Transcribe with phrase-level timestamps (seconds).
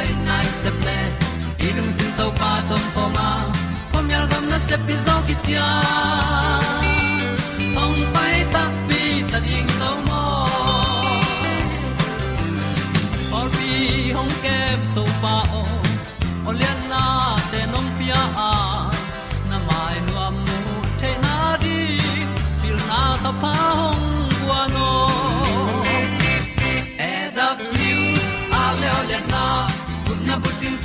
[0.00, 0.98] tan nai se ple
[1.66, 3.28] ilung sin to pa tom pa ma.
[3.92, 5.68] Pom yal gam na se pi zo ki tia
[7.84, 9.70] ong pai ta pi ta ding
[10.08, 10.24] mo
[13.38, 13.70] or bi
[14.16, 15.79] hong kem to pa o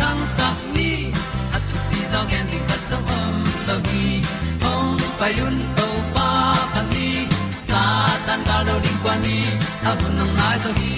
[0.05, 0.89] bu tin ni
[1.55, 3.35] at tu pi zo gen ding khat zo om
[3.67, 4.05] lo gi
[4.63, 6.27] hong pai un to pa
[6.73, 7.07] pan ni
[7.69, 7.81] sa
[8.27, 9.37] tan da do ding kwan ni
[9.89, 10.93] a bu nang mai so gi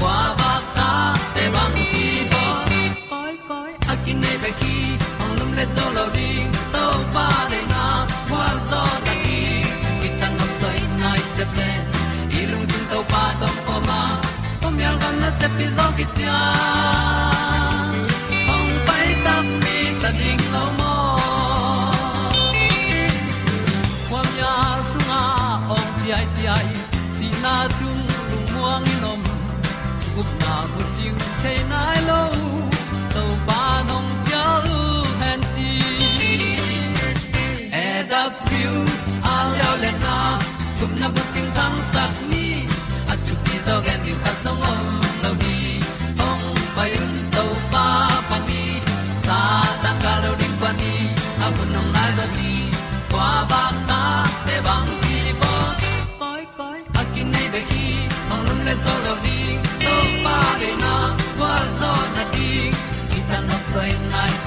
[0.00, 0.88] kwa ba ta
[1.34, 2.42] te bang ki bo.
[3.10, 4.74] Koi koi a kin nei ba ki
[5.22, 6.84] ong lum le zo lo ding to
[7.14, 7.84] pa de na
[8.28, 9.40] kwan zo ta ki
[10.00, 11.70] ki tan nok sai nai se pe
[12.38, 14.00] ilung lung sun to pa tom ko ma.
[14.60, 17.19] Pom yal gam na se pi zo ki ti a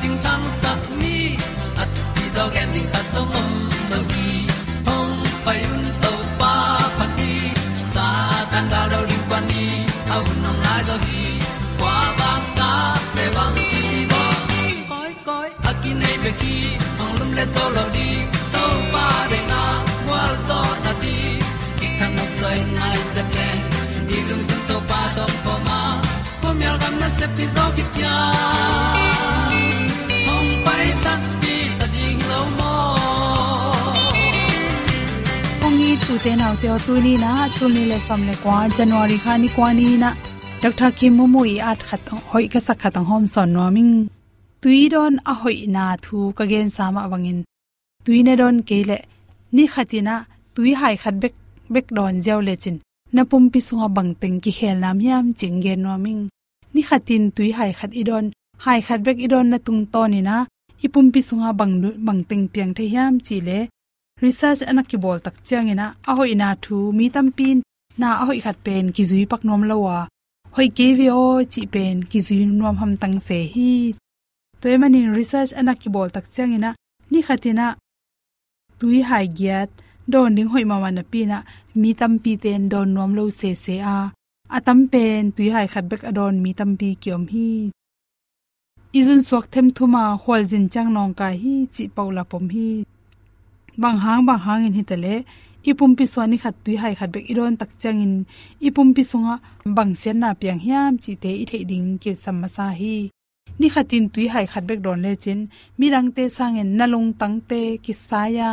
[0.00, 1.16] ting tang sat ni
[1.82, 3.50] at ti zo gen ding ta som om
[3.90, 4.28] lo gi
[4.86, 5.14] hong
[5.44, 6.52] pai un to pa
[6.98, 7.32] pa ti
[7.94, 8.06] sa
[8.50, 9.64] tan da do ri pa ni
[10.14, 11.24] au nong lai do gi
[11.80, 12.70] kwa ba ta
[13.14, 13.82] pe bang ti
[14.12, 14.22] ba
[14.90, 16.56] koi koi a ki nei be ki
[16.98, 18.08] hong lum le to lo di
[18.54, 19.62] to pa de na
[20.10, 21.16] wa zo na ti
[21.78, 23.48] ki kan nok sai nai se ple
[24.08, 25.80] ni lung sun to pa do po ma.
[26.40, 28.16] Po mi al gam na se pi zo ki tia
[36.16, 39.48] te nau te tu ni na tu ni le som le kwa january kha ni
[39.56, 40.10] kwa ni na
[40.62, 42.00] dr kim mu mu i at khat
[42.30, 43.92] hoi ka sak khat hom son no ming
[44.62, 47.40] tui don a hoi na thu ka gen sama wangin
[48.04, 48.98] tui ne don ke le
[49.54, 50.14] ni khatina
[50.54, 51.34] tui hai khat bek
[51.74, 52.76] bek don jaw le chin
[53.14, 56.22] na pum pi sunga bang teng ki khel nam yam ching gen no ming
[56.74, 58.26] ni khatin tui hai khat i don
[58.64, 60.36] hai khat bek i don na tung to ni na
[60.84, 61.74] ipum pi sunga bang
[62.06, 63.58] bang teng piang the yam chi le
[64.24, 65.86] research ana ki bol tak chiang ina.
[66.10, 67.58] A hoi na thu, mi tam pin,
[68.00, 69.98] na a hoi khat pen ki zui pak nom lawa
[70.54, 73.72] hoi ke vi o chi pen ki zui nom ham tang se hi.
[74.60, 76.70] Toy mani research ana ki bol tak chiang ina.
[77.10, 77.66] Ni khatina
[78.78, 79.70] tui hai giat.
[80.12, 81.38] Don ding hoi mama na pi na
[81.80, 83.98] mi tam pi ten don nom lo se se a.
[84.56, 87.48] Atam pen, tui hai khat bek adon mi tam pi kyom hi.
[88.98, 92.70] Izun suak them thuma hol jin chang nong ka hi, chi paula pom hi
[93.82, 95.14] bang hang bang hang in hitale,
[95.70, 98.14] ipum pi swani khat tui hai khat bek iron tak chang in
[98.66, 99.34] ipum pi sunga
[99.76, 102.96] bang sen na piang hiam chi te i thei ding ke samasa hi
[103.60, 105.40] ni khatin tui hai khat bek don le chin,
[105.78, 108.50] mirang te sangen nalung tang te ki saya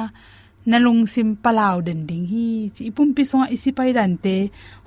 [0.71, 4.35] nalung sim palaw den ding hi, chi ipum pi songa isi pai dan te,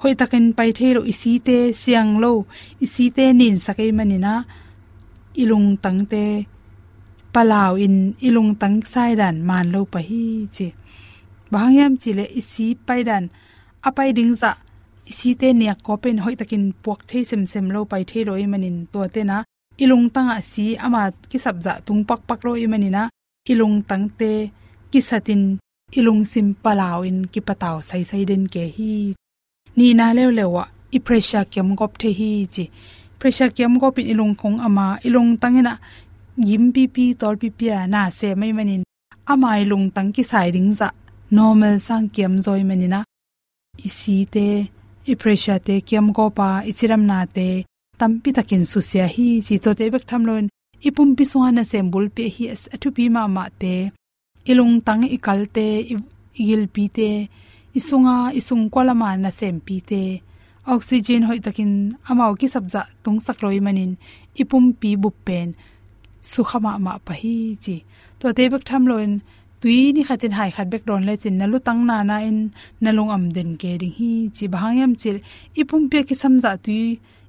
[0.00, 2.32] hoi takin pai thelo isi te siang lo,
[2.84, 4.34] isi te nin sakai manina,
[5.42, 6.24] ilung tang te
[7.34, 7.96] palaw in
[8.26, 10.22] ilung tang sai dan man lo pa hi
[10.54, 10.68] chi.
[11.52, 13.24] Bangyam chi le isi pai dan
[13.88, 14.52] apai ding za.
[15.10, 18.44] Isi te ne ko pen hoi takin puak thei sem sem lo pai thei roi
[18.52, 18.76] manin.
[18.92, 19.36] To te na
[19.82, 23.02] ilung tanga si ama ki sabza tung pak pak roi manina
[23.52, 24.32] ilung tang te
[24.90, 25.42] ki satin
[25.98, 28.92] ilung sim palaw in ki pataw sai sai den ke hi.
[29.78, 30.64] Ni na lew lewa
[30.96, 32.64] i pressure kem gop the hi chi.
[33.18, 35.74] Pressure kem gop in ilung khong ama ilung tangena
[36.46, 38.82] yim pi pi tol pi pi na se mai manin
[39.32, 40.88] amai lung tang ki sai ring za
[41.36, 43.00] normal sang kiam zoi manina
[43.88, 44.48] isi te
[45.10, 47.48] i pressure te, kiam go pa ichiram e na te,
[47.98, 50.44] tampi takin susia hi chi to te bek tham lon
[50.88, 52.44] ipum e pi so na sembul pe hi
[52.74, 53.74] athu pi ma ma te.
[54.50, 55.66] Ilung tang ikal te
[56.40, 57.08] igil pi te
[57.78, 60.02] isunga isung kwala ma na sem pi te.
[60.74, 61.72] Oxygen hoi takin
[62.10, 63.92] amao ki sabza tung sak loi manin
[64.42, 65.48] ipum pi bu pen
[66.22, 67.34] sukhama ma pa hi
[67.64, 67.76] chi
[68.20, 69.12] to te bek tham loin
[69.60, 72.38] tui ni khatin hai khat bek don le chin na lu tang na na in
[72.82, 75.16] nalung am den ke ding hi chi bahangyam chil
[75.60, 76.82] ipum pe ki samza tui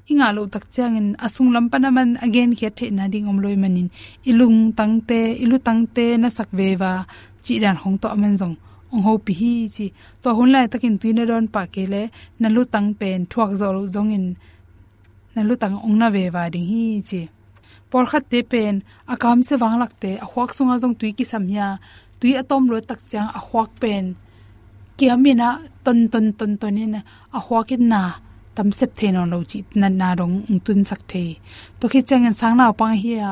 [0.10, 3.88] inga lo tak changin asung lam panaman again khe the na ding om loi manin.
[4.30, 6.92] Ilung tangte ilu tangte na sak vewa
[7.44, 8.56] chi ran hong to man jong
[8.94, 9.86] ong ho pi hi chi
[10.22, 12.02] to hun lai takin tuina don pa ke le
[12.42, 14.26] na lu tang pen thuak zo lo jong in
[15.36, 17.22] na lu tang ong na vewa ding hi chi
[17.90, 18.76] por khat te pen
[19.14, 21.68] akam se wang lak te, a huak sunga jong tui ki samya
[22.20, 24.06] tui atom lo tak chang a huak pen.
[24.98, 25.50] Kiamina
[25.86, 26.96] ton ton ton ton in
[27.38, 28.02] a huakin na
[28.56, 31.24] tam sep the no lo chi, na na rong tun sak the.
[31.80, 33.12] To khi chang an sang na pang hi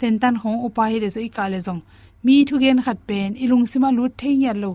[0.00, 1.82] ten tan hong upa hi le so i ka le jong
[2.24, 4.70] mi thu gen khat pen ilung sima lut the ya lo,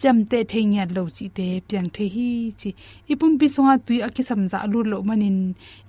[0.00, 2.28] cham te the ya lo chi te pyang the hi
[2.60, 2.70] chi.
[3.12, 5.38] Ipum pi songa tui a ki sam za lu lo manin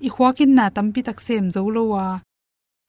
[0.08, 2.06] i khwa na tam pi tak sem zo lo wa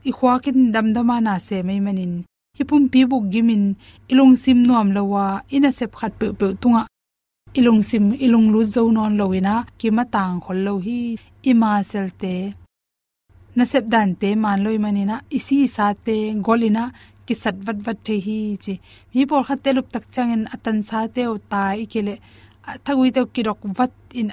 [0.09, 2.15] i khwa kin dam dama na se mai manin.
[2.61, 3.65] Ipum pi buk gimin,
[4.11, 5.25] ilung sim nuam lawa,
[5.57, 6.83] ina sep khat pe pe tunga.
[7.59, 11.01] Ilung sim, ilung lu zo non loina ki ma tang khol lo hi,
[11.51, 12.35] ima selte
[13.57, 16.17] na sep dan te man loi manina, isi sa te,
[16.47, 16.85] golina
[17.27, 18.75] ki sat vat vat the hi chi.
[19.13, 22.15] Mi por khat te lup tak changin, atan sa te o ta ikele.
[22.85, 24.29] Thagui te ki rok vat in,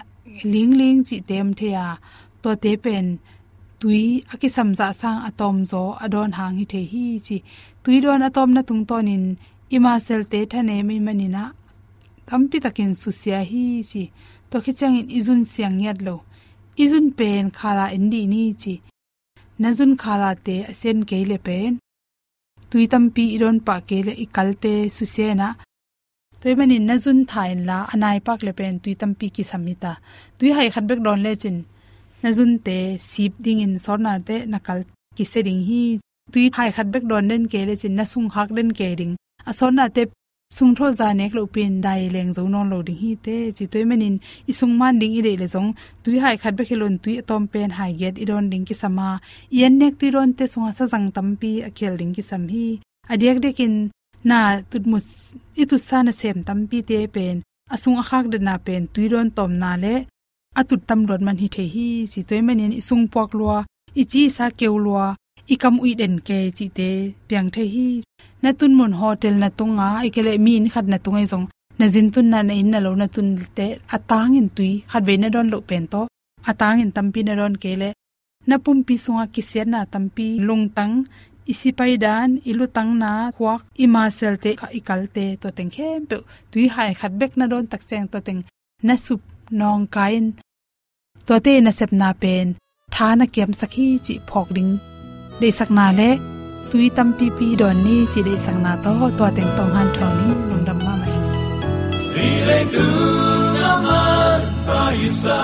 [0.53, 1.85] ling ling chi tem the ya
[2.41, 3.07] to te pen
[3.83, 7.37] tui aki samza sang atom zo adon hang hi the hi chi.
[7.83, 9.23] Tui don atom na tung tonin
[9.75, 11.43] ima sel te thane mi manina
[12.27, 14.03] tampi takin susia hi chi.
[14.49, 16.15] To khichang in izun siang yat lo.
[16.83, 18.75] Izun pen khara indi ni chi.
[19.61, 21.71] Nazun khara te asen keile pen.
[22.69, 25.49] Tui tampi iron pa kele ikalte susena
[26.41, 29.91] toy mani nazun thain la anai pak le pen tui tampi ki samita
[30.37, 31.57] tui hai khat bek don le chin
[32.23, 34.79] na nazun te sip ding in sor na te nakal
[35.17, 35.83] ki se seding hi
[36.31, 39.13] tui thai khat bek don den ke le chin na sung hak den ke ding.
[39.77, 40.03] Na te
[40.57, 43.65] sung tho za nek lo pin, dai leng zo non lo ding hi te, chi
[43.73, 44.15] toy manin
[44.59, 45.69] sung man ding i re le zong,
[46.03, 49.07] tui hai khat be khilon tui atom pen, hai get i don ding ki sama
[49.57, 52.65] yen nek tui ron te sunga sa jang tampi khel ding ki sam hi
[53.13, 53.73] adiak dekin
[54.29, 54.39] na
[54.69, 55.07] tut mus
[55.61, 57.35] i tu sa na sem tampi te pen
[57.73, 59.95] asung akhak de na pen, tui ron tom na le
[60.59, 63.57] atut tam rot man hi the hi chi toy manin isung pok lua,
[64.01, 65.05] ichi sa keulua
[65.53, 66.89] ikam ui den ke chi te
[67.27, 67.87] piang the hi.
[68.43, 71.45] Na tun mon hotel na tunga ikele min khat na tungai jong
[71.79, 74.71] na jin tun na na e in na lo na tun te atang in tui,
[74.91, 76.01] khat ve na don lo pen to.
[76.49, 77.89] Atang in tampi na don kele
[78.49, 80.95] na pum pi sunga ki se na tampi, lung tang,
[81.51, 85.71] isi pai dan, ilu tang na khwak ima sel te kha ikal te to teng
[85.75, 86.17] khem pe.
[86.51, 88.41] Tui hai khat bek na don tak cheng to teng.
[88.87, 89.21] Na sup
[89.59, 90.25] nong kain
[91.27, 92.47] to te na sep na pen,
[92.93, 94.71] tha na kem sakhi chi phok ding.
[95.39, 96.09] De sakna le,
[96.69, 100.15] tui tam pi pi don ni chi de sakna to to teng tong han thong
[100.19, 101.11] ni lung dam ma mai.
[102.15, 102.87] Đi lên tu
[103.61, 105.41] na man pa isa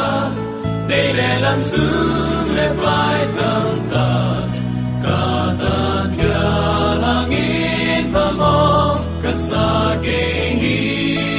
[0.90, 1.88] để lệ làm su
[2.56, 4.10] lệ bài tâm ta.
[5.04, 10.22] Cả ta kia lang in pa mo, ka sa ke
[10.62, 10.78] hi.
[11.20, 11.39] Calvary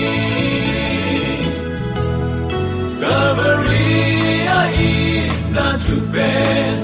[5.60, 6.76] na tu ben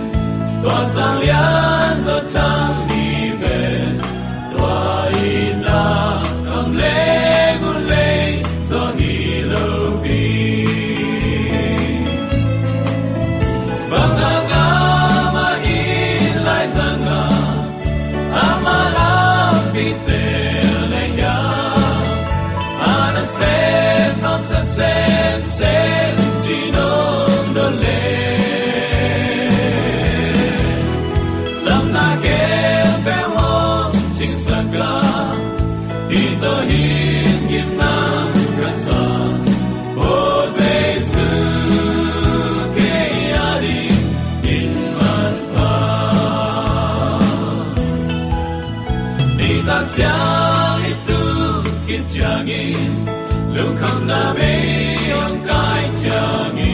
[0.62, 3.06] tua sang lian zo tam ni
[3.42, 3.92] ben
[4.52, 4.80] tua
[5.32, 5.82] ina
[6.46, 6.98] kam le
[7.60, 8.08] gu le
[8.70, 9.14] zo hi
[9.50, 9.66] lo
[10.02, 10.24] bi.
[13.90, 14.14] Bang
[14.50, 14.66] ga
[15.34, 15.80] ma hi
[16.46, 17.22] lai sang ga
[18.46, 19.12] amala
[19.72, 20.22] bi te
[20.92, 21.38] le ya
[22.92, 23.54] ana se
[52.08, 53.06] ki chang in
[53.54, 54.52] lu kham na me
[55.22, 56.65] ong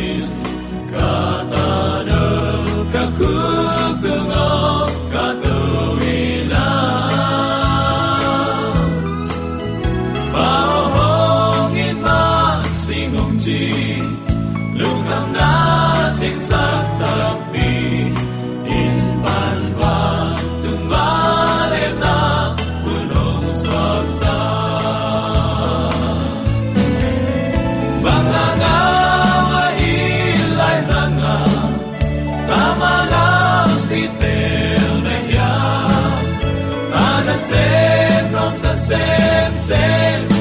[39.62, 40.31] sem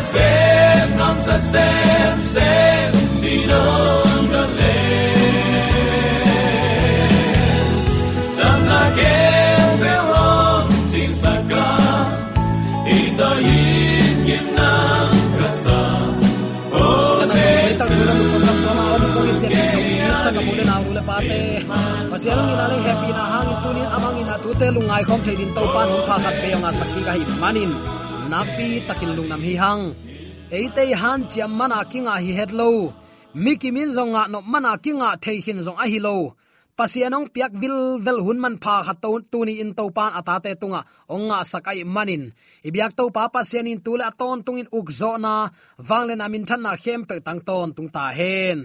[0.00, 4.76] ana sem nam sa sem sem sam na le
[8.38, 10.24] Samna ken pe ho
[10.92, 11.66] sing saka
[12.88, 14.70] ito yin yin na
[15.36, 15.80] kasa
[16.72, 16.84] o
[17.70, 18.42] Kita sudah betul
[20.48, 21.64] betul na ule pate.
[22.10, 25.86] Pasialong ina lang happy na hangin tunin amangin ina tute lungai kong chay din taupan
[25.92, 27.99] hong pakat kayo nga sakki ka manin.
[28.30, 29.82] Napi takin lung nam hihang.
[30.54, 32.94] Eite han chiam mana kinga hi headlow.
[33.34, 36.18] Miki min zong nga no mana kinga thei hin zong a hi lo.
[36.80, 40.80] pasianong piak vil vel hun man pha khat to tuni in to pan atate tunga
[41.14, 42.24] onga sakai manin
[42.68, 45.34] ibyak to pa pasianin tula ton tungin ukzo na
[45.88, 48.58] wangle na min than na khem pe tang ton tung ta hen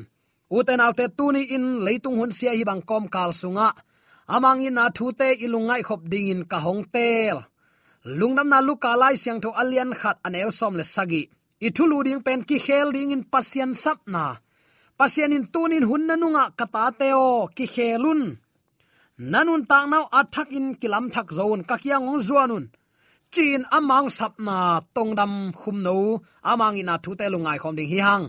[0.58, 3.68] uten autte tuni in leitung hun sia hi bang kom kal sunga
[4.36, 7.38] amang in na thu te ilungai khop ding in ka hong tel
[8.06, 11.24] lungdam na luka lai siang tho alian khat aneu som le sagi.
[11.66, 14.38] Ithulu ding pen ki khel ding in pasien sap na.
[15.00, 18.22] Pasien in tunin hunna nunga kata teo ki khelun.
[19.32, 22.66] Nanun tang nau athak in kilam thak zone kakiang ngong zuanun.
[23.34, 26.22] Chin amang sapna tongdam khum no,
[26.52, 28.26] amang ina thu te lungai khom ding hi hang.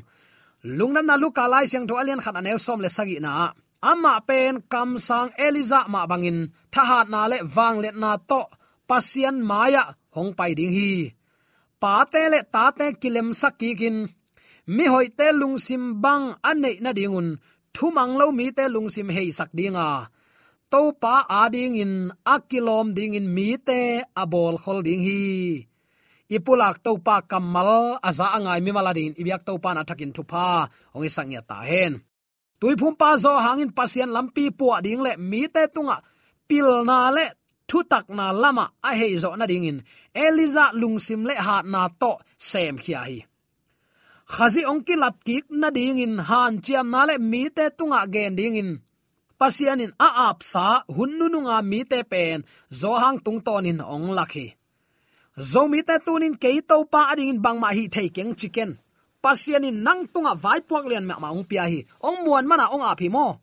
[0.78, 3.52] Lungdam na luka lai siang tho alian khat anew som le sagi na.
[3.90, 6.38] Ama pen kam sang eliza ma bangin.
[6.72, 8.42] Thahat na le wang le na to
[8.88, 10.92] pasian maya, hong pai ding hi.
[11.82, 13.96] Pa te le ta te kilem sakikin
[14.74, 17.28] mi hoi te lung sim bang anei na dingun
[17.74, 20.08] thumang lo mi te lung sim hei sak dinga
[20.72, 21.92] to pa ading in
[22.34, 25.24] akilom ding in mi te abol khol ding hi.
[26.26, 31.06] Ipulak to pa kamal aza angai mi maladin ibyak to pa na thakin thupa ong
[31.06, 32.02] isang ya ta hen.
[32.58, 36.02] Tui phum pa zo hangin pasian lampi pu ding le mi te tunga.
[36.48, 37.26] Pil na le
[37.68, 39.78] thu tak na lama a hei zo na ding in.
[40.24, 42.12] Eliza lungsim le ha na to
[42.48, 43.18] sem khia hi.
[44.32, 48.32] Khazi ongki lat ki na ding in, han chiam na le mi te tunga gen
[48.38, 48.70] ding in.
[49.40, 52.38] Pasianin a ap sa hunnu nga mi te pen,
[52.80, 54.46] zo hang tung ton in ong lakhi
[55.36, 58.78] zo mi te tunin ke to pa ading in bang ma hi thei keng chicken.
[59.22, 61.84] Pasianin nang tunga vai puak lian ma ma ong pia hi.
[62.00, 63.40] Ong muan mana ong a phi mo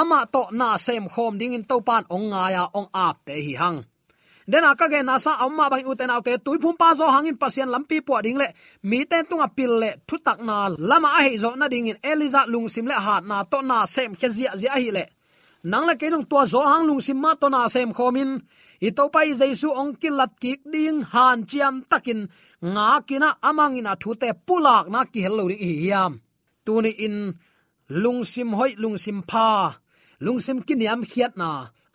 [0.00, 3.54] ama to na sem khom ding in topan ong nga ya ong ap te hi
[3.62, 3.78] hang.
[4.50, 7.68] Den aka ge na sa amma bang uten autte tui phum pa zo hangin pasien
[7.74, 8.48] lampi po ding le,
[8.88, 10.56] mi ten tunga pil le thu tak na
[10.90, 13.78] lama a he zo na ding in eliza lung sim le hat na to na
[13.94, 15.04] sem khe zia zia hi le.
[15.70, 18.30] Nang le ke jong tua zo hang lung sim ma to na sem khomin
[18.86, 22.20] i to pai jaisu ong kilat ki ding, han chiam takin,
[22.74, 26.12] nga kina amangina thu te pulak na ki hello ri hiam.
[26.64, 27.16] Tuni in
[28.02, 29.48] lung sim hoi lungsim pha
[30.24, 31.48] lungsim kiniam khiat na.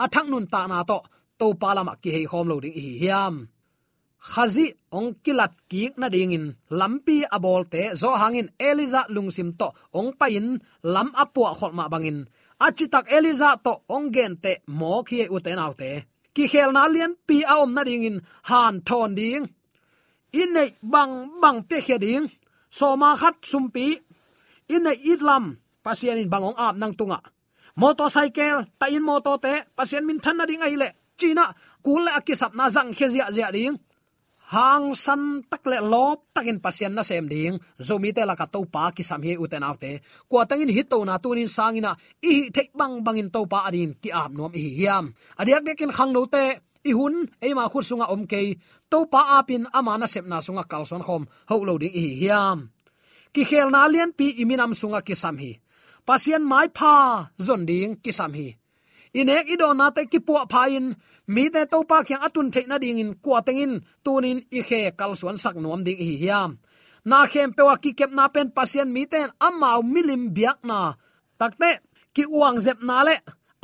[0.03, 0.99] Athang nun ta na to.
[1.39, 3.35] To palama ki hei khom lo ding hi hiam.
[4.31, 4.65] Khazi
[4.97, 6.45] ong kilat ki na ding in.
[6.79, 9.67] Lampi abol te zo hangin eliza lungsim to.
[9.99, 10.47] Ong pain
[10.93, 12.19] lam apua khol ma bangin
[12.65, 15.51] achitak eliza to ong gen te mo khi u te
[15.81, 15.91] te.
[16.35, 18.17] Ki khel na lian pi a om na ding in.
[18.49, 19.45] Han thon ding.
[20.39, 22.25] In nei bang bang pe khe ding.
[22.77, 23.87] So ma khat sum pi.
[24.73, 25.45] In nei itlam
[25.85, 27.19] pasian in bangong ap nang tunga
[27.75, 31.53] motorcycle, ta in motor te pasien min than na ding ai le china à
[31.83, 33.75] kul sập na răng khi dịa zia ding
[34.53, 38.59] hang san tak le lop takin pasien na sem ding zomi te la ka to
[38.73, 39.91] pa ki sam he uten autte
[40.29, 43.97] ko tangin hit to na tunin sangina i thek bang bangin to pa adin à
[44.01, 45.05] ki am nom hi hiam.
[45.39, 46.43] Adiak dekin khang no te
[46.89, 47.15] i hun
[47.45, 48.41] e ma khut sunga om ke
[48.91, 52.57] to pa apin amana sep na sunga kalson khom ho lo ding hi hiam.
[53.33, 55.51] Ki khel na lian pi iminam sunga à ki sam hi
[56.07, 56.93] pasien mai pha,
[57.45, 58.47] zon ding ki sam hi.
[59.19, 60.87] Inek idon na te ki pu pha in,
[61.33, 64.79] mi te to pa kyang atun the na ding in kwa tengin tunin i khe
[64.99, 66.51] kal suan sak nuam ding hi hiam.
[67.09, 70.79] Na khem pe wa ki kep na pen pasien mi ten amau milim biak na.
[71.39, 71.71] Takte
[72.15, 73.15] ki uang zep na le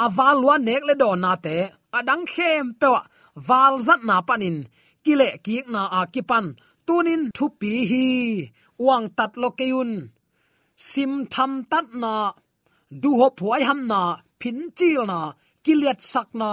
[0.05, 1.58] aval lua nek le don na te
[1.98, 3.01] adang khem pe wa
[3.48, 4.58] wal zat na panin
[5.03, 6.46] kile ki na a kipan
[6.88, 8.08] tunin thupi hi.
[8.86, 9.91] Uang tat lo keun
[10.88, 12.15] sim tham tat na,
[13.01, 14.01] du hop huai ham na
[14.39, 15.19] phin chil na
[15.65, 16.51] kiliat sak na,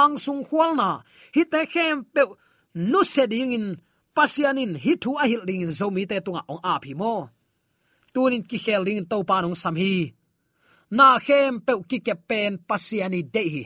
[0.00, 0.88] ang sung khwal na.
[1.34, 2.22] Hi te khem pe
[2.90, 3.66] nu se ding in
[4.16, 7.14] pasianin hi thu a hil ding in zomi te tunga ong a phi mo
[8.12, 9.94] tunin ki khel ding to pa nong sam hi
[10.96, 13.64] na khem pe ki ke pen pasiani de hi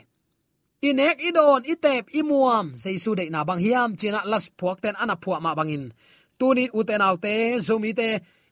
[0.88, 5.40] inek idon itep imuam jaisu de na bang hiam china las phuak ten ana phuak
[5.44, 5.84] ma bangin
[6.38, 7.34] tunin uten autte
[7.66, 8.08] zomi te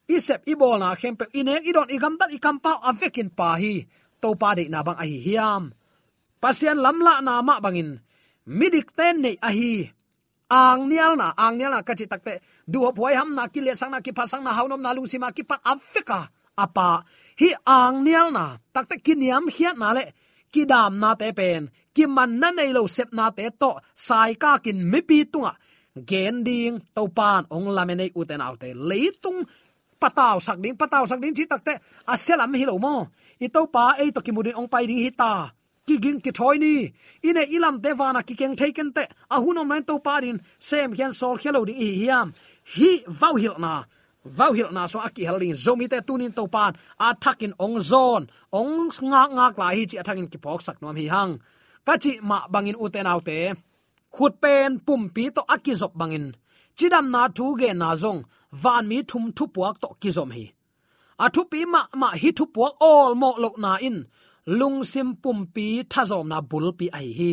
[0.08, 3.86] isep ibol na khempe inek idon igam dat ikam pa avekin pa hi.
[4.22, 5.74] To pa de na bang a hiam.
[6.42, 8.00] Pasian lamla na ma bangin.
[8.46, 9.96] Midik ten nei a hi
[10.46, 12.38] ang nial na, ang nial na kachi takte.
[12.62, 15.10] Du ho phoi ham na ki le sang na ki phasang na haunom na lung
[15.10, 17.02] sima ki pat afrika apa,
[17.36, 18.56] hi ang nial na.
[18.70, 20.04] Takte ki niam hiat na le.
[20.54, 21.68] Ki dam na te pen.
[21.90, 23.76] Ki man na nei lo sep na te to.
[23.92, 25.52] Sai ka kin mi pi tunga.
[25.96, 29.42] Gen ding to pan ong lamene uten autte leitung
[30.02, 31.80] pataw sak ding pataw sak ding chi takte à,
[32.12, 32.96] aselam hi lo mo
[33.44, 35.32] i to pa e to ki mudin ong pai ding hi ta.
[35.86, 36.74] Ki ging ki thoi ni.
[37.28, 40.92] Ine ilam devana ki keng taken te a à, hunom nan to pa din sem
[40.96, 42.26] hian sol khelo ding hi hiam
[42.74, 43.72] hi vau hil na
[44.38, 46.72] vau hil na so à aki halin zomi te tunin to pan
[47.06, 48.22] a thakin ong zon
[48.58, 51.32] ong nga nga la hi chi athangin ki pok sak nom hi hang
[51.86, 53.38] ka chi ma bangin uten autte
[54.14, 56.26] khut pen pum pi to aki zop bangin
[56.76, 58.20] chidam na thu ge na zong
[58.62, 60.44] van mi thum thu puak to kizom hi.
[61.24, 63.98] A thu pi ma ma hi thu puak all mo lo na in.
[64.58, 67.32] Lung sim pum pi tha zom na bul pi ai hi.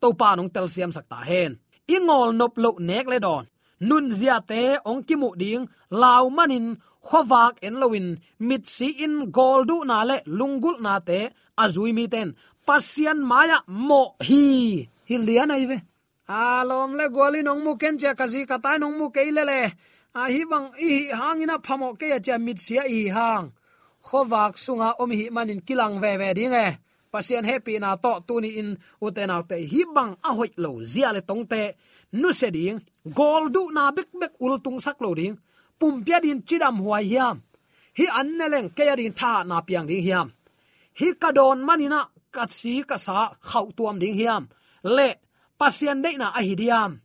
[0.00, 1.52] To pa nong tel siam sakta hen.
[1.94, 3.44] Ingol nop lo nek le don.
[3.88, 5.64] Nun zia te ong ki mu ding
[6.02, 6.66] law manin
[7.06, 8.08] khowak en lowin,
[8.48, 11.18] mit si in goldu na le lungul na te
[11.62, 12.28] azui mi ten.
[12.66, 14.44] Pasian maya mo hi.
[15.08, 15.78] Hi lian ai ve.
[16.28, 19.60] Alom le goli nong mu ken che kazi katai nong mu ke le
[20.14, 23.46] a hi bang i hangina phamo ke ya cha mit sia i hang.
[24.06, 26.68] Khowak sunga om hi manin kilang ve ve ding e.
[27.12, 28.70] Pasien happy na to tuni in
[29.04, 31.62] uten out te hi bang a hoi lo zia le tong te.
[32.20, 32.78] Nu se ding,
[33.18, 35.36] gol du na bek bek ul tung sak lo ding.
[35.78, 37.36] Pum pia din chidam huai hiam.
[37.98, 40.28] Hi an ne leng ke ya din tha na piang ding hiam.
[40.98, 42.00] Hi kadon manina
[42.34, 44.42] kat si ka sa khau tuam ding hiam.
[44.96, 45.08] Le,
[45.58, 47.00] pasien de na a hi diam.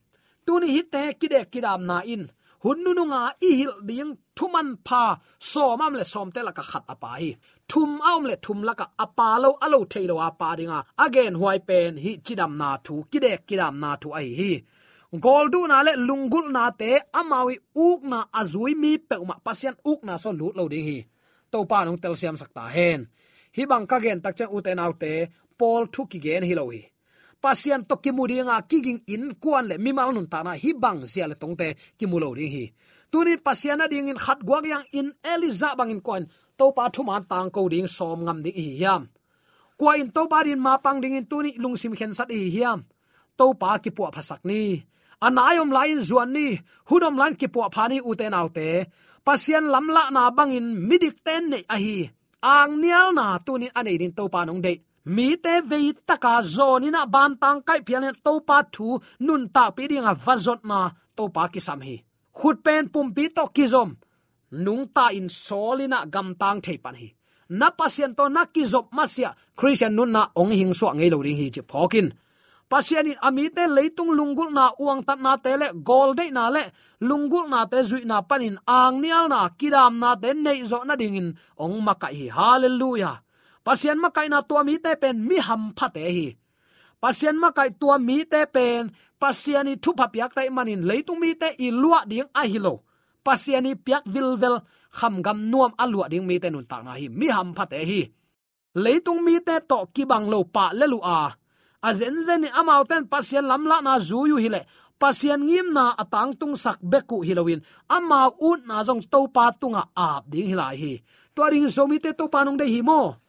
[0.46, 2.24] Tuni hi te kide kidam na in
[2.63, 5.04] hun nu nga i hil ding, thuman pha
[5.52, 7.26] so mam le som te la ka khat apai.
[7.70, 10.80] Thum aum le thum la ka apa lo, alo theilo apa dinga.
[11.06, 14.52] Again, huai pen, hi chidam na thu kide kidam na thu ai hi.
[15.26, 17.56] Goldu na le lungul na te, amawi
[17.88, 21.00] uk na azui mi pe ma pasian uk na so lut lo ding hi.
[21.52, 23.02] To pa nong tel siam sakta hen.
[23.56, 25.13] Hi bang ka gen tak chang uten autte
[25.60, 26.82] pol thu ki gen hi lo hi
[27.43, 31.36] pasian to kimudinga kiging in kuan le mimal nun ta na hi bang sia le
[31.41, 32.65] tongte kimulo ding hi.
[33.12, 36.23] Tunin pasiana ding in khat guak yang in eliza bangin kuan
[36.58, 39.04] to pa thu man tang ko ding som ngam di hi yam
[39.80, 42.80] kwa in to pa din ma pang ding in tuni lungsim khen sat hi hiam.
[43.38, 44.62] To pa ki pu phasak ni
[45.21, 46.58] anayom lain zuan ni,
[46.89, 48.89] hudom lan ki pu phani uten autte
[49.26, 52.10] pasian lamla na bangin midik ten nei a hi.
[52.41, 54.78] Ang nial na tunin anei din to pa nong dei
[55.15, 58.88] mi te ve taka zoni na ban tang kai pian to pa thu,
[59.26, 60.80] nun ta pi dinga vazot na
[61.15, 61.96] to pa ki sam hi.
[62.38, 63.89] Khut pen pum pi to ki zom.
[64.65, 67.08] Nung ta in solina gam tang thei pan hi.
[67.50, 71.24] Na pasien to na ki zop masia christian nun na ong hing so ngei lo
[71.24, 72.12] ring hi chi phokin
[72.70, 76.52] pasian in ami te leitung lungul na uang tat na te le, gol de na
[76.56, 76.63] le
[77.00, 81.00] lungul na te zui na panin ang nial na kidam na te nei zo na
[81.00, 82.28] ding in ong makai hi.
[82.28, 83.27] Hallelujah
[83.68, 86.28] pasian makai na tua mi te pen, mi ham phate hi.
[87.04, 88.88] Pasian makai tua mi te pen
[89.20, 92.74] pasiani thu pha piak tai manin leitung mi te i lua ding a hi lo.
[93.26, 94.56] Pasiani piak vilvel
[94.98, 97.12] kham gam nuam alua ding mi te nun tak na hi.
[97.20, 98.02] Mi ham phate hi.
[98.84, 101.20] Leitung mi te to ki bang lo pa le lu a.
[101.88, 104.62] A zen zen ni amau ten pasian lamla na zu yu hi le.
[105.02, 107.62] Pasian ngim na atang tung sak beku hilowin
[107.96, 110.94] ama ut na jong to pa tunga ap ding hilai hi.
[111.36, 113.27] To ring so mi te to pa nong de hi mo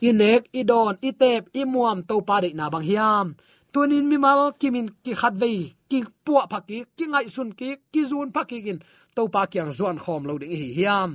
[0.00, 3.26] inek, idon, itep, imuam to pa de na bang hiam.
[3.72, 8.32] Tunin mimal, kimin ki khat ve ki puwa phaki ki ngai sun ki ki zun
[8.32, 8.78] phaki gin
[9.14, 11.10] to pa kyang zuan khom lo ding hi hiam.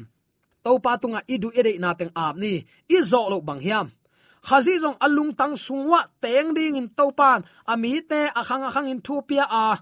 [0.64, 2.54] To pa tunga idu ede na teng ap ni
[2.96, 3.88] i zo lo bang hiam.
[4.42, 9.02] Khazi jong alung tang sungwa teng ding in to pan ami te akhang akhang in
[9.02, 9.78] thu pia a.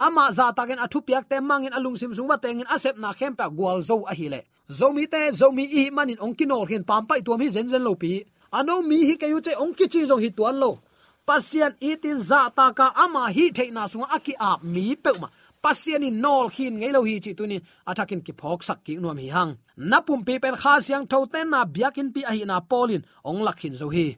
[0.00, 3.46] Ama za taken athu piak te mangin alung sim sungwa tengin asep na khem pa
[3.50, 4.40] gwal zo a hi le
[4.78, 8.24] zomi te zomi i manin ong kinol pampai pam tuam hi zen zen lo pi.
[8.52, 10.78] Ano mi hi kayu che ongki chi zong hi tuan lo.
[11.26, 15.28] Pasian itin za ta ka ama hi theina sunga aki a mi pe ma.
[15.62, 19.18] Pasian in nol hin ngei lo hi chi tunin atakin ki phok sak ki nuam
[19.18, 19.52] hi hang.
[19.76, 23.02] Napum pi pen kha siang tho ten na biakin pi a hi na polin.
[23.28, 24.16] Ong lakhin zo hi.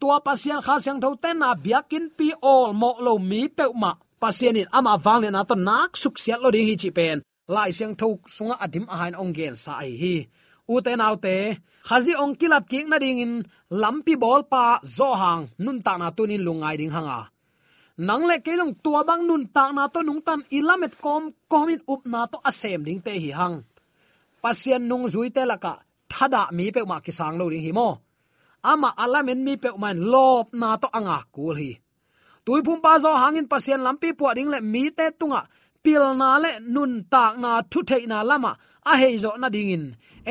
[0.00, 3.92] Tua pasian kha siang tho ten na biakin pi all mo lo mi pe ma.
[4.22, 7.18] Pasian in ama wangle na to nak suk siat lo ding hi chi pen
[7.54, 10.16] lai siang tho sunga adim a hain ong gel sa ai hi.
[10.72, 11.36] U te nau te
[11.86, 13.34] khazi ong kilat king na ding in
[13.70, 17.20] lampi bol pa zo hang, nun ta na tunin lungai ding hanga.
[17.98, 22.02] Nang le kelong tua bang nun ta na to nung tan ilamet kom komin up
[22.12, 23.56] na to asem ding te hi hang.
[24.42, 25.72] Pasien nung zui te laka
[26.12, 27.88] thada mi pe ma ki sang lo ding hi mo.
[28.70, 31.72] Ama alamen mi pe man lop na to anga kul hi.
[32.44, 35.42] Tuipum pa zo hangin pasien lampi pu ding le mi te tunga
[35.86, 38.52] pil na le nun tak na thu thei na lama,
[38.90, 39.84] a hei zo na dingin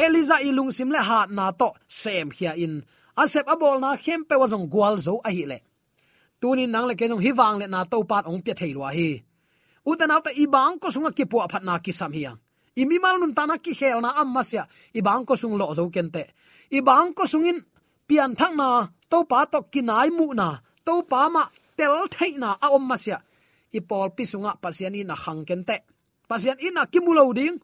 [0.03, 2.83] eliza ilung sim le hat na to sem hia in.
[3.21, 5.57] Asep abol na khem pe wa jong gwal zo a hi le.
[6.41, 9.09] Tunin nang le kenong hiwang le na to pat ong pya thei lo hi.
[9.89, 12.37] Uten ta ibang ko sunga ki pu phat na ki sam hiang
[12.81, 14.63] imi mal nun tana ki khel na amma sia.
[14.99, 16.23] Ibang ko sung lo zo kente
[16.77, 17.57] ibang ko sungin
[18.07, 18.67] pian thang na
[19.11, 20.47] to pa to kinai mu na.
[20.85, 21.43] To pa ma
[21.77, 23.17] tel thei na a om ma sia
[23.77, 24.23] i pol pi
[24.63, 25.75] pasian in hangkente
[26.29, 27.57] pasian in kimulo ding.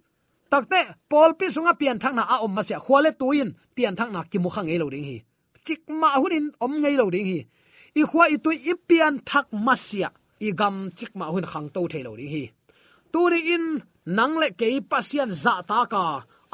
[0.51, 4.69] Takte pol pisunga pian thangna a om ma sia khwale tuin, pian thangna kimu khang
[4.73, 5.17] ei lo ding hi.
[5.65, 7.39] Chik ma hunin om ngei lo ding hi.
[7.99, 10.09] I khwa i tu i pian thak ma sia
[10.47, 12.43] i gam chik ma hun khang to thei lo ding hi.
[13.11, 13.65] Turi in
[14.17, 16.03] nang le ke pasian za ta ka.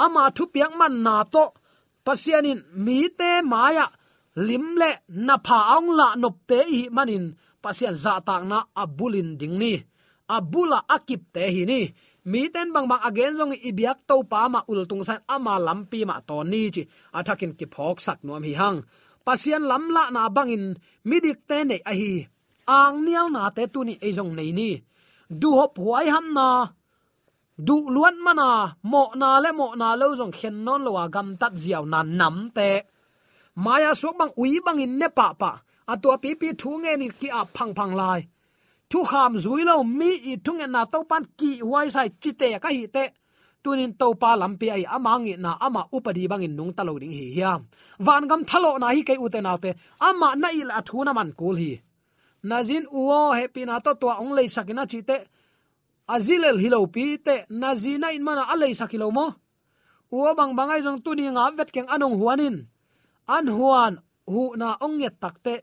[0.03, 1.45] Ama thu piang man na to.
[2.05, 3.85] Pasianin mi te maya
[4.47, 4.91] lim le
[5.27, 7.25] na pha ong la nop te hi manin
[7.63, 9.73] pasian za tak na abulin ding ni
[10.27, 11.81] abula akip te hi ni.
[12.27, 16.03] Mi ten bang bang again jong ibyak to pa ma ul tung san ama lampi
[16.03, 16.83] ma to ni chi.
[17.15, 18.83] Athakin ki phok sak nuam hi hang.
[19.23, 20.75] Pasian lam la na bangin
[21.07, 22.27] midik te nei a hi.
[22.67, 24.71] Ang nial na te tu ni e jong nei ni.
[25.31, 26.47] Du hop huai ham na.
[27.57, 31.39] Du luan mana mo na le mo na lo jong khen non lo wa gam
[31.39, 32.69] tat ziaw na nam te.
[33.63, 35.51] Maya so bang ui bang in ne pa pa
[35.93, 38.21] atua pi pi thu nge ni ki a phang phang lai.
[38.89, 42.47] Thu kham zui lo mi i thung na to pan ki wai sai chi te
[42.63, 43.03] ka hi te.
[43.63, 47.61] Tunin to pa lampi ai amangi na ama upadi bangin nung talo ding hi hiam.
[48.05, 49.69] Van gam thalo na hi kai ute na te
[50.09, 51.73] ama na il athu na man kul hi.
[52.49, 55.17] Nazin uo happy na to to ong lei sakina chi te.
[56.15, 57.35] Azilel hilo pi te.
[57.61, 59.27] Nazina in mana alei sakilo mo.
[60.15, 62.55] Uo bang bangai jong tuni nga vet keng anong huanin.
[63.35, 63.93] An huan
[64.31, 65.55] hu na ong yet takte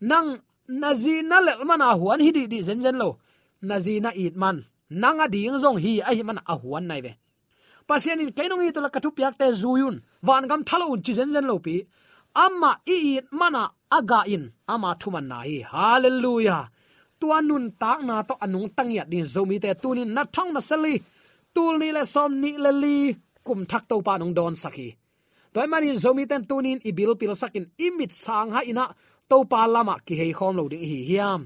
[0.00, 3.18] nang nazina lel mana huan hi di di zen zen lo.
[3.62, 4.64] Nazina it man.
[4.90, 7.12] Nanga ding zong hi ai man a huan nai ve.
[7.88, 11.12] Pasien in kainong i to la katu piak te zuyun van gam thalo un chi
[11.12, 11.74] zen zen lo pi.
[12.44, 14.44] Amma i it mana aga in.
[14.72, 15.56] Ama thuman na hi.
[15.72, 16.70] Hallelujah.
[17.20, 19.70] Tuan nun tak na to anung tangia din zomi te.
[19.82, 20.94] Tunin na thong na sali
[21.54, 22.98] tul ni le som ni le li.
[23.46, 24.88] Kum thak to pa nong don sakhi
[25.52, 28.84] toy manin zomi ten tunin ibil pil sakin imit sang ha ina
[29.30, 31.40] to pa lama ki hei khom lo ding hi hiam.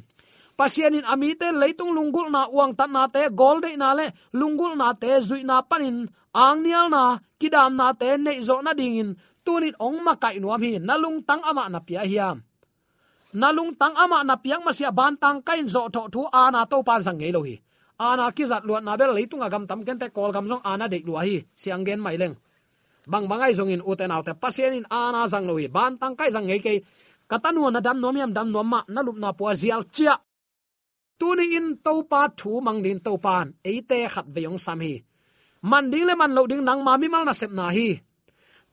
[0.56, 4.78] Pasianin ami te leitung lungul na uang tat na te, gol de na le lungul
[4.78, 9.18] na te, zui na panin, ang nial na, kidam na te, nei zo na dingin,
[9.42, 12.38] tunin ong ma kai nuam hi, nalung tang ama na pia hiam.
[13.34, 17.02] Nalung tang ama na piang masia ban tang kain zo tho thu, ana to pan
[17.02, 17.58] sang ngei lo hi.
[17.98, 20.86] Ana ki zat luat na bel leitung agam tam ken te, kol gam jong ana
[20.86, 22.38] dek lua hi, siang gen mai leng.
[23.10, 26.30] Bang bangai zong in uten autte pasien in ana sang lo hi, ban tang kai
[26.30, 26.86] sang ngei ke
[27.34, 30.14] katanu na dam nomiam dam nom ma, na lup na po zial chia.
[31.18, 34.94] Tuni in to pa thu mang din to pan eite khat ve yong sam hi.
[35.70, 37.88] Man ding le man lo ding nang ma mi mal na sep na hi.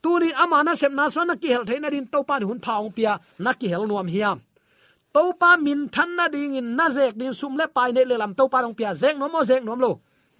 [0.03, 3.13] Tuni amana sep na so na ki hel theina din to pan hun phaung pia,
[3.43, 4.37] na ki hel nuam hiam.
[5.13, 8.15] To pa min than na ding in na zek din sum le pai ne le
[8.21, 9.91] lam to pa rong pia, zek no mo zek nom lo.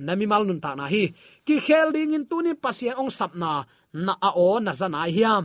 [0.06, 1.04] Na mi mal nun ta na hi.
[1.46, 3.52] Ki khel ding in tuni pasien ong sap na
[4.06, 5.44] na a o na za na hiam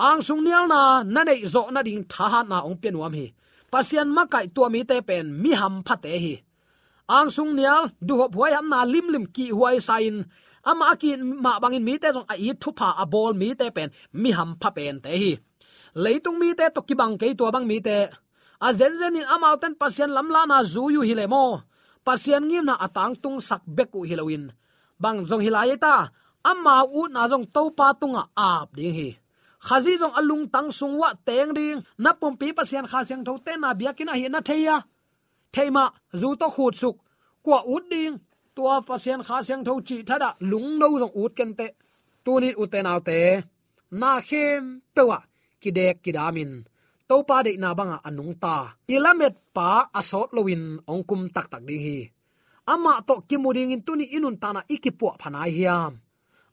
[0.00, 3.12] ang sung nial na na nei zo na ding tha ha na ong pen wam
[3.12, 3.26] hi.
[3.68, 6.34] Pasian ma kai tua mi te pen, mi ham phate hi.
[7.16, 10.24] Ang sung nial, du hop huai ham na lim lim ki huai sain.
[10.64, 11.10] Ama aki
[11.44, 14.30] ma bangin mi te jong a i thu pha a bol mi te pen, mi
[14.38, 15.32] ham pha pen te hi.
[16.02, 17.98] Leitung mi te to ki bang ke tua bang mi te.
[18.66, 21.44] A zen zen in amau ten pasian lam la na zu yu hi le mo.
[22.06, 24.44] Pasian ngim na atang tung sak beku hilowin
[25.00, 26.12] bang jong hilai ta
[26.50, 29.10] amma u na jong topa tunga ap ding hi
[29.66, 31.78] khazi jong alung tang sungwa teng ding.
[32.02, 34.76] Na pum pi pasian kha siang tho te na biakina hi na theya
[35.54, 35.84] theima
[36.20, 36.96] zu to khut suk.
[37.44, 38.14] Kwa ut ding,
[38.54, 41.68] tua pasian kha siang tho chi thada lung no jong ut ken te.
[42.24, 43.18] Tu ni ut te naw te.
[44.00, 44.62] Na khem
[44.94, 45.18] pewa
[45.62, 46.52] kidek kidamin
[47.08, 48.56] to pa de na banga anung ta.
[48.94, 49.68] Ilamet pa
[49.98, 51.98] asot lowin ongkum tak tak ding hi.
[52.72, 55.92] Ama to kimuding in tuni inun tana ikipu phanai hiam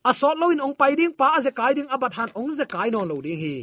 [0.10, 3.08] asot loin ong pai ding pa ze kai ding abat han ong ze kai non
[3.12, 3.56] lo ding hi.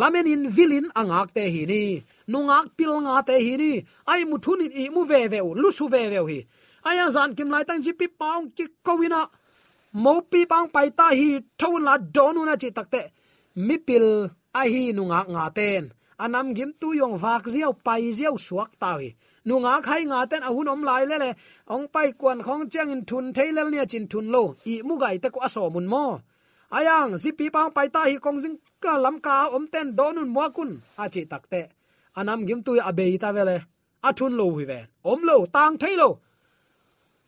[0.00, 1.82] Lamen in vilin angak te hi ni.
[2.28, 3.72] Nungak pil nga te hi ni.
[4.12, 6.38] Ai mu thun i mu ve ve lu su ve ve hi.
[6.88, 9.20] Aya zan kim lai tang ji pi paung ki kowina.
[10.04, 11.28] Mo pi pang pai ta hi
[11.60, 13.02] thon la donu na chi takte
[13.66, 14.06] mi pil
[14.60, 15.84] a hi nungak nga ten
[16.24, 19.08] anam gim tu yong vak ziau pai ziau suak tawi.
[19.46, 21.30] Nunga khai nga ten ahun om lai le le.
[21.74, 24.42] Ong pai kwan khong chang in thun thailal nia chin thun lo.
[24.72, 26.04] I mu gai te ko aso mun mo.
[26.76, 30.44] Ayang, zipi pang pai ta hi kong jing ka lam ka om ten donun mo
[30.56, 30.70] kun.
[31.02, 31.60] A chi takte
[32.18, 33.56] anam gim tu a bei ta vele
[34.08, 34.80] a thun lo hi ve.
[35.10, 36.10] Om lo, tang thailo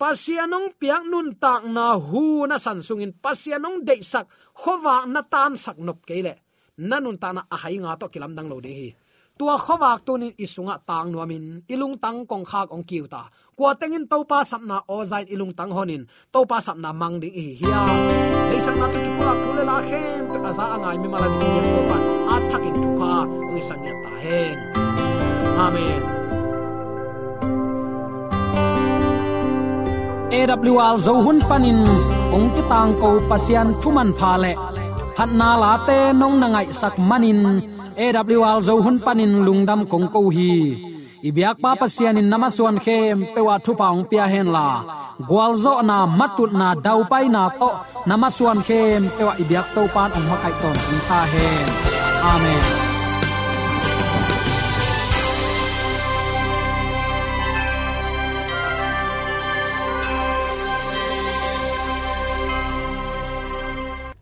[0.00, 4.24] pasianong piang nun tak na hu na sansungin pasianong de sak
[4.57, 6.40] khowa na tan sak nop kele
[6.78, 8.88] nanun ta na a hai nga to kilam dang lo de hi.
[9.38, 13.22] Tua khowak tunin isunga tang nuamin ilung tang kong khak ong kiu ta.
[13.56, 17.33] Kwa tengin to pa sapna o zain ilung tang honin to pa sapna mang ding
[17.33, 17.83] hi hiya
[18.52, 20.22] ei sak na tu ki pula thule la khem.
[20.28, 21.96] Pe aza angai mi mala ni yen to pa
[22.33, 23.12] a thakin tu pa.
[23.61, 24.56] Sang ya ta hen.
[25.64, 26.02] Amen.
[30.33, 31.85] AWR zohun panin.
[32.33, 34.52] Ong kitang ko pasian thuman pha le
[35.20, 37.40] phat na la te nong na ngai sak manin.
[38.04, 40.54] Awl zo hun panin lungdam kong ko hi.
[41.28, 44.68] Ibyak pa pasian in namaswan khem pewa thu paung pia hen la.
[45.28, 47.70] Gwalzo na matut na dau pai na to
[48.09, 50.76] namaswan khem pewa ibyak to pan ong makai ton
[51.09, 51.66] tha hen.
[52.33, 52.79] Amen.